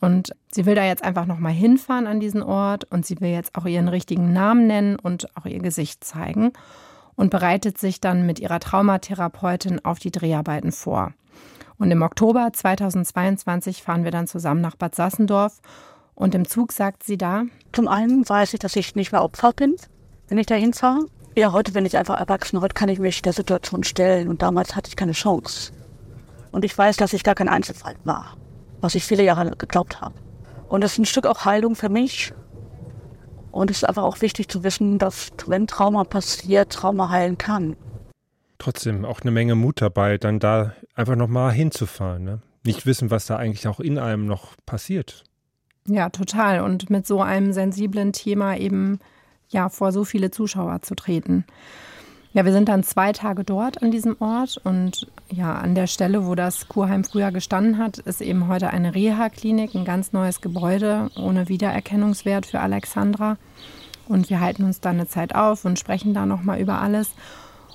[0.00, 3.56] Und sie will da jetzt einfach nochmal hinfahren an diesen Ort und sie will jetzt
[3.56, 6.52] auch ihren richtigen Namen nennen und auch ihr Gesicht zeigen
[7.16, 11.12] und bereitet sich dann mit ihrer Traumatherapeutin auf die Dreharbeiten vor.
[11.78, 15.60] Und im Oktober 2022 fahren wir dann zusammen nach Bad Sassendorf.
[16.14, 19.52] Und im Zug sagt sie da: Zum einen weiß ich, dass ich nicht mehr Opfer
[19.52, 19.76] bin,
[20.28, 21.06] wenn ich da hinfahre.
[21.36, 22.60] Ja, heute bin ich einfach erwachsen.
[22.60, 24.28] Heute kann ich mich der Situation stellen.
[24.28, 25.72] Und damals hatte ich keine Chance.
[26.50, 28.36] Und ich weiß, dass ich gar kein Einzelfall war,
[28.80, 30.14] was ich viele Jahre geglaubt habe.
[30.68, 32.32] Und das ist ein Stück auch Heilung für mich.
[33.52, 37.76] Und es ist einfach auch wichtig zu wissen, dass wenn Trauma passiert, Trauma heilen kann
[38.58, 42.24] trotzdem auch eine Menge Mut dabei, dann da einfach nochmal hinzufahren.
[42.24, 42.42] Ne?
[42.64, 45.24] Nicht wissen, was da eigentlich auch in einem noch passiert.
[45.86, 46.60] Ja, total.
[46.60, 48.98] Und mit so einem sensiblen Thema eben
[49.48, 51.44] ja vor so viele Zuschauer zu treten.
[52.34, 56.26] Ja, wir sind dann zwei Tage dort an diesem Ort und ja, an der Stelle,
[56.26, 61.10] wo das Kurheim früher gestanden hat, ist eben heute eine Reha-Klinik, ein ganz neues Gebäude
[61.16, 63.38] ohne Wiedererkennungswert für Alexandra.
[64.06, 67.14] Und wir halten uns dann eine Zeit auf und sprechen da nochmal über alles.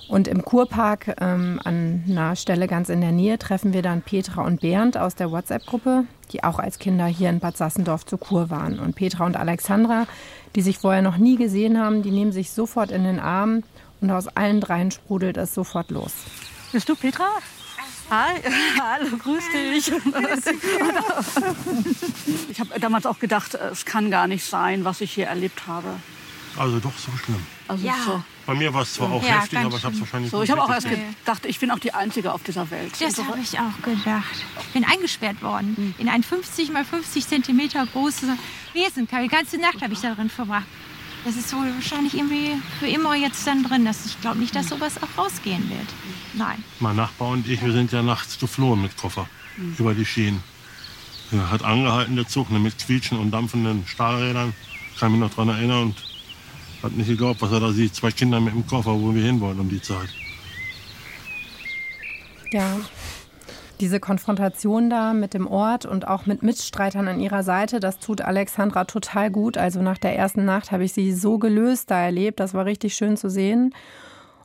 [0.08, 4.42] Und im Kurpark ähm, an einer Stelle ganz in der Nähe treffen wir dann Petra
[4.42, 8.50] und Bernd aus der WhatsApp-Gruppe, die auch als Kinder hier in Bad Sassendorf zur Kur
[8.50, 8.78] waren.
[8.78, 10.06] Und Petra und Alexandra,
[10.54, 13.62] die sich vorher noch nie gesehen haben, die nehmen sich sofort in den Arm
[14.00, 16.12] und aus allen dreien sprudelt es sofort los.
[16.72, 17.28] Bist du Petra?
[18.10, 18.34] Hi,
[18.80, 19.90] hallo, grüß dich.
[22.50, 25.88] Ich habe damals auch gedacht, es kann gar nicht sein, was ich hier erlebt habe.
[26.58, 27.44] Also doch so schlimm.
[27.66, 27.94] Also ja.
[28.04, 28.22] so.
[28.46, 30.42] Bei mir war es zwar auch ja, heftig, aber ich habe es wahrscheinlich so.
[30.42, 32.92] Ich habe auch erst gedacht, ich bin auch die Einzige auf dieser Welt.
[33.00, 34.44] Das habe ich auch gedacht.
[34.60, 35.94] Ich bin eingesperrt worden hm.
[35.98, 38.28] in ein 50 mal 50 Zentimeter großes
[38.74, 39.08] Wesen.
[39.10, 40.66] Die ganze Nacht habe ich darin verbracht.
[41.24, 43.86] Das ist wohl wahrscheinlich irgendwie für immer jetzt dann drin.
[43.86, 45.88] Das, ich glaube nicht, dass sowas auch rausgehen wird.
[46.34, 46.62] Nein.
[46.80, 49.76] Mein Nachbar und ich, wir sind ja nachts geflohen mit Koffer mhm.
[49.78, 50.42] über die Schienen.
[51.32, 54.52] Er hat angehalten, der Zug, ne, mit quietschen und dampfenden Stahlrädern.
[54.92, 55.82] Ich kann mich noch daran erinnern.
[55.84, 55.96] Und
[56.84, 57.94] hat nicht geglaubt, was er da sieht.
[57.94, 60.08] Zwei Kinder mit dem Koffer, wo wir hinwollen um die Zeit.
[62.52, 62.76] Ja,
[63.80, 68.20] diese Konfrontation da mit dem Ort und auch mit Mitstreitern an ihrer Seite, das tut
[68.20, 69.58] Alexandra total gut.
[69.58, 72.38] Also nach der ersten Nacht habe ich sie so gelöst da erlebt.
[72.38, 73.74] Das war richtig schön zu sehen.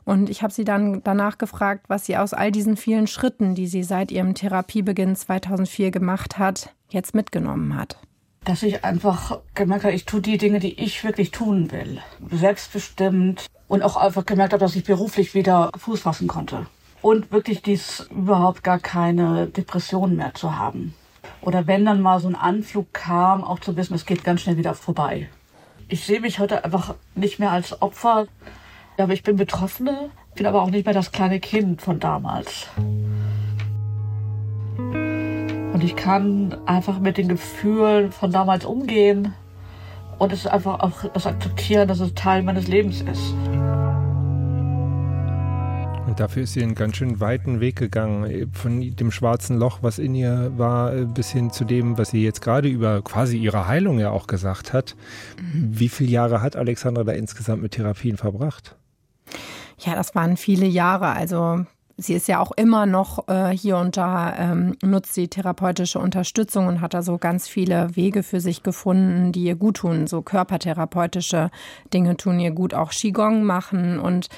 [0.04, 3.68] Und ich habe sie dann danach gefragt, was sie aus all diesen vielen Schritten, die
[3.68, 7.98] sie seit ihrem Therapiebeginn 2004 gemacht hat, jetzt mitgenommen hat
[8.44, 12.00] dass ich einfach gemerkt habe, ich tue die Dinge, die ich wirklich tun will.
[12.30, 16.66] Selbstbestimmt und auch einfach gemerkt habe, dass ich beruflich wieder Fuß fassen konnte.
[17.02, 20.94] Und wirklich dies überhaupt gar keine Depression mehr zu haben.
[21.42, 24.56] Oder wenn dann mal so ein Anflug kam, auch zu wissen, es geht ganz schnell
[24.56, 25.28] wieder vorbei.
[25.88, 28.26] Ich sehe mich heute einfach nicht mehr als Opfer,
[28.98, 32.68] aber ich bin Betroffene, bin aber auch nicht mehr das kleine Kind von damals.
[35.80, 39.32] Und ich kann einfach mit den Gefühlen von damals umgehen
[40.18, 43.32] und es einfach auch das akzeptieren, dass es Teil meines Lebens ist.
[46.06, 49.98] Und dafür ist sie einen ganz schön weiten Weg gegangen, von dem schwarzen Loch, was
[49.98, 53.98] in ihr war, bis hin zu dem, was sie jetzt gerade über quasi ihre Heilung
[53.98, 54.96] ja auch gesagt hat.
[55.54, 58.76] Wie viele Jahre hat Alexandra da insgesamt mit Therapien verbracht?
[59.78, 61.12] Ja, das waren viele Jahre.
[61.12, 61.64] Also
[62.00, 66.66] sie ist ja auch immer noch äh, hier und da, ähm, nutzt sie therapeutische Unterstützung
[66.66, 70.06] und hat da so ganz viele Wege für sich gefunden, die ihr gut tun.
[70.06, 71.50] So körpertherapeutische
[71.92, 74.28] Dinge tun ihr gut, auch Qigong machen und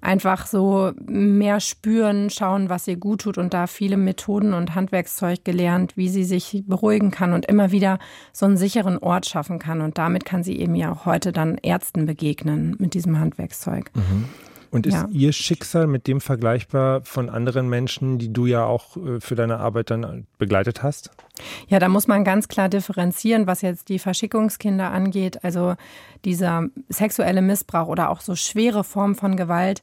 [0.00, 5.44] einfach so mehr spüren, schauen, was ihr gut tut und da viele Methoden und Handwerkszeug
[5.44, 8.00] gelernt, wie sie sich beruhigen kann und immer wieder
[8.32, 9.80] so einen sicheren Ort schaffen kann.
[9.80, 13.92] Und damit kann sie eben ja auch heute dann Ärzten begegnen mit diesem Handwerkszeug.
[13.94, 14.24] Mhm.
[14.72, 15.06] Und ist ja.
[15.12, 19.58] Ihr Schicksal mit dem vergleichbar von anderen Menschen, die du ja auch äh, für deine
[19.58, 21.10] Arbeit dann begleitet hast?
[21.68, 25.44] Ja, da muss man ganz klar differenzieren, was jetzt die Verschickungskinder angeht.
[25.44, 25.74] Also
[26.24, 29.82] dieser sexuelle Missbrauch oder auch so schwere Formen von Gewalt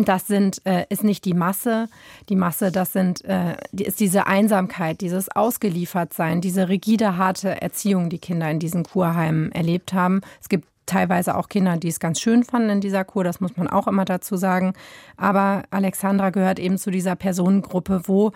[0.00, 1.88] das sind, äh, ist nicht die Masse.
[2.28, 8.18] Die Masse, das sind, äh, ist diese Einsamkeit, dieses Ausgeliefertsein, diese rigide, harte Erziehung, die
[8.18, 10.22] Kinder in diesen Kurheimen erlebt haben.
[10.40, 13.56] Es gibt teilweise auch Kinder, die es ganz schön fanden in dieser Kur, das muss
[13.56, 14.74] man auch immer dazu sagen.
[15.16, 18.32] Aber Alexandra gehört eben zu dieser Personengruppe, wo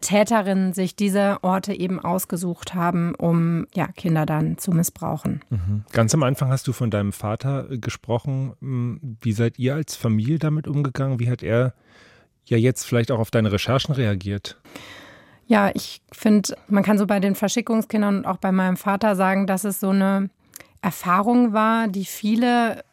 [0.00, 5.42] Täterinnen sich diese Orte eben ausgesucht haben, um ja, Kinder dann zu missbrauchen.
[5.50, 5.84] Mhm.
[5.92, 8.54] Ganz am Anfang hast du von deinem Vater gesprochen.
[8.60, 11.20] Hm, wie seid ihr als Familie damit umgegangen?
[11.20, 11.74] Wie hat er
[12.46, 14.58] ja jetzt vielleicht auch auf deine Recherchen reagiert?
[15.46, 19.46] Ja, ich finde, man kann so bei den Verschickungskindern und auch bei meinem Vater sagen,
[19.46, 20.30] dass es so eine
[20.82, 22.84] Erfahrung war, die viele,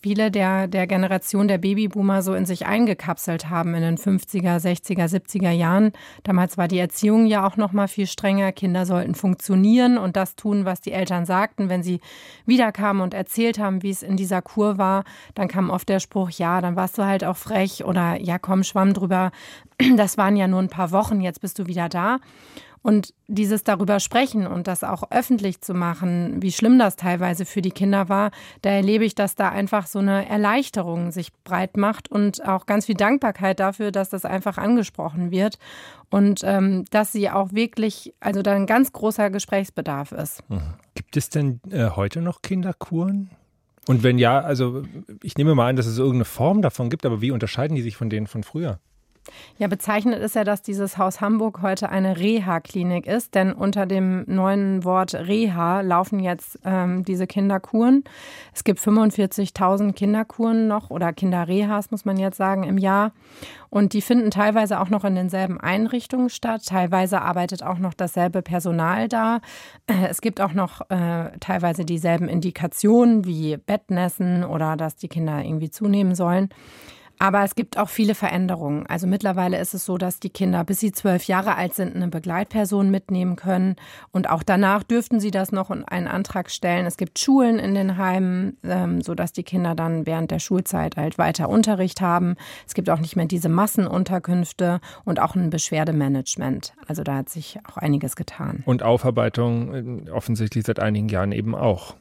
[0.00, 5.06] viele der, der Generation der Babyboomer so in sich eingekapselt haben in den 50er, 60er,
[5.06, 5.92] 70er Jahren.
[6.22, 8.52] Damals war die Erziehung ja auch noch mal viel strenger.
[8.52, 11.68] Kinder sollten funktionieren und das tun, was die Eltern sagten.
[11.68, 12.00] Wenn sie
[12.46, 16.30] wiederkamen und erzählt haben, wie es in dieser Kur war, dann kam oft der Spruch,
[16.30, 19.30] ja, dann warst du halt auch frech oder ja, komm, schwamm drüber.
[19.96, 22.18] Das waren ja nur ein paar Wochen, jetzt bist du wieder da.
[22.86, 27.60] Und dieses darüber sprechen und das auch öffentlich zu machen, wie schlimm das teilweise für
[27.60, 28.30] die Kinder war,
[28.62, 32.86] da erlebe ich, dass da einfach so eine Erleichterung sich breit macht und auch ganz
[32.86, 35.58] viel Dankbarkeit dafür, dass das einfach angesprochen wird
[36.10, 40.48] und ähm, dass sie auch wirklich, also da ein ganz großer Gesprächsbedarf ist.
[40.48, 40.74] Mhm.
[40.94, 43.30] Gibt es denn äh, heute noch Kinderkuren?
[43.88, 44.84] Und wenn ja, also
[45.24, 47.96] ich nehme mal an, dass es irgendeine Form davon gibt, aber wie unterscheiden die sich
[47.96, 48.78] von denen von früher?
[49.58, 54.24] Ja, bezeichnet ist ja, dass dieses Haus Hamburg heute eine Reha-Klinik ist, denn unter dem
[54.26, 58.04] neuen Wort Reha laufen jetzt ähm, diese Kinderkuren.
[58.54, 63.12] Es gibt 45.000 Kinderkuren noch oder Kinderrehas, muss man jetzt sagen, im Jahr.
[63.70, 66.64] Und die finden teilweise auch noch in denselben Einrichtungen statt.
[66.66, 69.40] Teilweise arbeitet auch noch dasselbe Personal da.
[70.08, 75.70] Es gibt auch noch äh, teilweise dieselben Indikationen wie Bettnässen oder dass die Kinder irgendwie
[75.70, 76.48] zunehmen sollen.
[77.18, 78.86] Aber es gibt auch viele Veränderungen.
[78.86, 82.08] Also mittlerweile ist es so, dass die Kinder, bis sie zwölf Jahre alt sind, eine
[82.08, 83.76] Begleitperson mitnehmen können.
[84.12, 86.86] Und auch danach dürften sie das noch in einen Antrag stellen.
[86.86, 91.16] Es gibt Schulen in den Heimen, ähm, sodass die Kinder dann während der Schulzeit halt
[91.18, 92.36] weiter Unterricht haben.
[92.66, 96.74] Es gibt auch nicht mehr diese Massenunterkünfte und auch ein Beschwerdemanagement.
[96.86, 98.62] Also da hat sich auch einiges getan.
[98.66, 101.94] Und Aufarbeitung äh, offensichtlich seit einigen Jahren eben auch.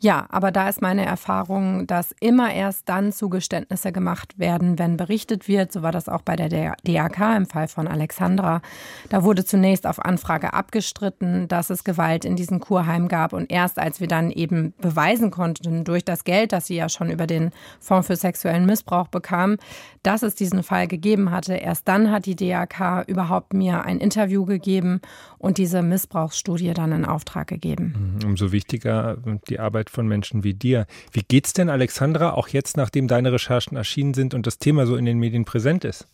[0.00, 5.48] Ja, aber da ist meine Erfahrung, dass immer erst dann Zugeständnisse gemacht werden, wenn berichtet
[5.48, 5.72] wird.
[5.72, 8.62] So war das auch bei der DAK im Fall von Alexandra.
[9.10, 13.32] Da wurde zunächst auf Anfrage abgestritten, dass es Gewalt in diesem Kurheim gab.
[13.32, 17.10] Und erst als wir dann eben beweisen konnten durch das Geld, das sie ja schon
[17.10, 19.56] über den Fonds für sexuellen Missbrauch bekam,
[20.02, 24.46] dass es diesen Fall gegeben hatte, erst dann hat die DAK überhaupt mir ein Interview
[24.46, 25.00] gegeben
[25.38, 28.18] und diese Missbrauchsstudie dann in Auftrag gegeben.
[28.22, 30.86] Mhm, umso wichtiger die Arbeit von Menschen wie dir.
[31.12, 34.96] Wie geht's denn, Alexandra, auch jetzt, nachdem deine Recherchen erschienen sind und das Thema so
[34.96, 36.06] in den Medien präsent ist?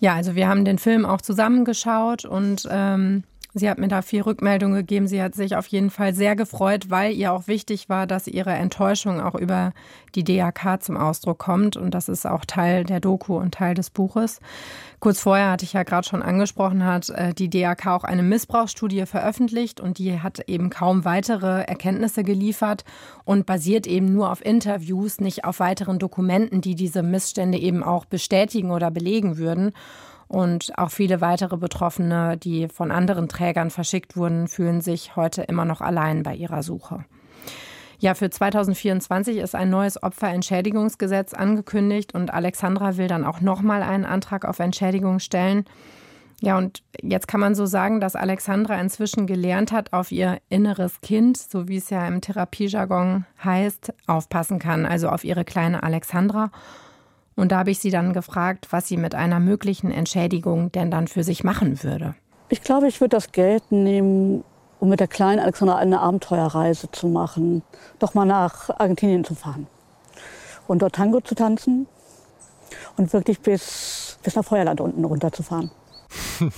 [0.00, 4.20] Ja, also wir haben den Film auch zusammengeschaut und ähm, Sie hat mir da viel
[4.20, 5.08] Rückmeldung gegeben.
[5.08, 8.52] Sie hat sich auf jeden Fall sehr gefreut, weil ihr auch wichtig war, dass ihre
[8.52, 9.72] Enttäuschung auch über
[10.14, 11.76] die DAK zum Ausdruck kommt.
[11.76, 14.40] Und das ist auch Teil der Doku und Teil des Buches.
[15.00, 19.06] Kurz vorher hatte ich ja gerade schon angesprochen, hat äh, die DAK auch eine Missbrauchsstudie
[19.06, 22.84] veröffentlicht und die hat eben kaum weitere Erkenntnisse geliefert
[23.24, 28.04] und basiert eben nur auf Interviews, nicht auf weiteren Dokumenten, die diese Missstände eben auch
[28.04, 29.72] bestätigen oder belegen würden.
[30.28, 35.64] Und auch viele weitere Betroffene, die von anderen Trägern verschickt wurden, fühlen sich heute immer
[35.64, 37.04] noch allein bei ihrer Suche.
[38.00, 44.04] Ja, für 2024 ist ein neues Opferentschädigungsgesetz angekündigt und Alexandra will dann auch nochmal einen
[44.04, 45.64] Antrag auf Entschädigung stellen.
[46.40, 51.00] Ja, und jetzt kann man so sagen, dass Alexandra inzwischen gelernt hat, auf ihr inneres
[51.00, 56.52] Kind, so wie es ja im Therapiejargon heißt, aufpassen kann, also auf ihre kleine Alexandra.
[57.38, 61.06] Und da habe ich sie dann gefragt, was sie mit einer möglichen Entschädigung denn dann
[61.06, 62.16] für sich machen würde.
[62.48, 64.42] Ich glaube, ich würde das Geld nehmen,
[64.80, 67.62] um mit der kleinen Alexandra eine Abenteuerreise zu machen,
[68.00, 69.68] doch mal nach Argentinien zu fahren
[70.66, 71.86] und dort Tango zu tanzen
[72.96, 75.70] und wirklich bis, bis nach Feuerland unten runterzufahren.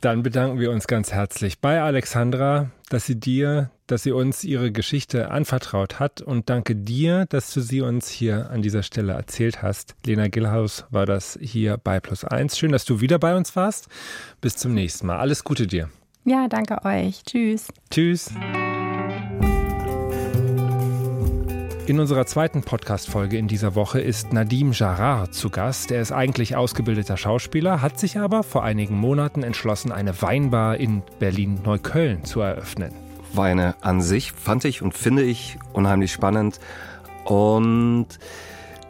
[0.00, 4.72] Dann bedanken wir uns ganz herzlich bei Alexandra, dass sie dir, dass sie uns ihre
[4.72, 9.62] Geschichte anvertraut hat und danke dir, dass du sie uns hier an dieser Stelle erzählt
[9.62, 9.94] hast.
[10.06, 12.58] Lena Gillhaus war das hier bei Plus Eins.
[12.58, 13.88] Schön, dass du wieder bei uns warst.
[14.40, 15.18] Bis zum nächsten Mal.
[15.18, 15.90] Alles Gute dir.
[16.24, 17.22] Ja, danke euch.
[17.24, 17.68] Tschüss.
[17.90, 18.30] Tschüss.
[21.86, 25.90] In unserer zweiten Podcast-Folge in dieser Woche ist Nadim Jarrar zu Gast.
[25.90, 31.02] Er ist eigentlich ausgebildeter Schauspieler, hat sich aber vor einigen Monaten entschlossen, eine Weinbar in
[31.18, 33.03] Berlin-Neukölln zu eröffnen.
[33.36, 36.60] Weine an sich fand ich und finde ich unheimlich spannend.
[37.24, 38.06] Und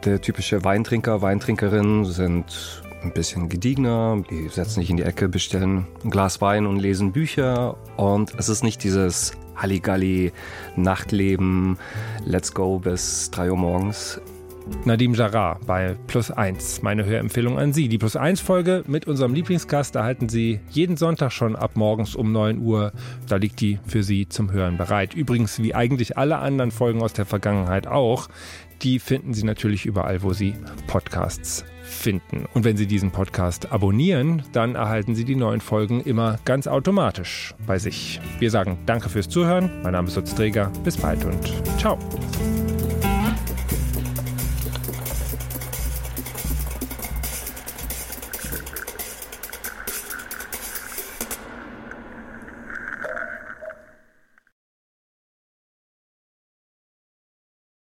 [0.03, 4.23] der typische Weintrinker, Weintrinkerin sind ein bisschen gediegener.
[4.29, 7.77] Die setzen sich in die Ecke, bestellen ein Glas Wein und lesen Bücher.
[7.97, 10.33] Und es ist nicht dieses Halligalli,
[10.75, 11.77] Nachtleben,
[12.25, 14.19] Let's Go bis 3 Uhr morgens.
[14.85, 16.81] Nadim Jarrah bei Plus 1.
[16.81, 17.87] Meine Hörempfehlung an Sie.
[17.87, 22.31] Die Plus 1 Folge mit unserem Lieblingsgast erhalten Sie jeden Sonntag schon ab morgens um
[22.31, 22.91] 9 Uhr.
[23.27, 25.13] Da liegt die für Sie zum Hören bereit.
[25.13, 28.27] Übrigens, wie eigentlich alle anderen Folgen aus der Vergangenheit auch,
[28.81, 30.53] die finden Sie natürlich überall, wo Sie
[30.87, 32.45] Podcasts finden.
[32.53, 37.53] Und wenn Sie diesen Podcast abonnieren, dann erhalten Sie die neuen Folgen immer ganz automatisch
[37.65, 38.19] bei sich.
[38.39, 39.69] Wir sagen Danke fürs Zuhören.
[39.83, 40.71] Mein Name ist Lutz Träger.
[40.83, 41.97] Bis bald und ciao.